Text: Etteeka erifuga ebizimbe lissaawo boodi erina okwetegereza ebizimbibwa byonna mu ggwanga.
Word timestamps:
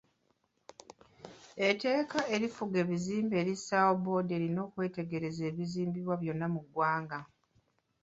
Etteeka 1.67 2.19
erifuga 2.35 2.75
ebizimbe 2.83 3.37
lissaawo 3.47 3.93
boodi 4.03 4.31
erina 4.37 4.59
okwetegereza 4.67 5.41
ebizimbibwa 5.51 6.15
byonna 6.21 6.47
mu 6.53 6.61
ggwanga. 6.65 7.19